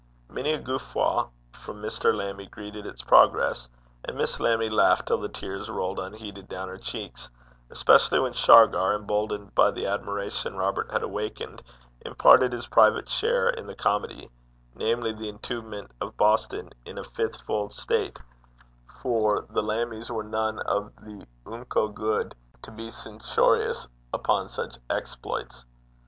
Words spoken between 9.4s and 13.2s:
by the admiration Robert had awakened, imparted his private